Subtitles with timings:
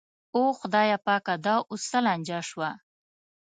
[0.35, 2.69] او خدایه پاکه دا اوس څه لانجه شوه.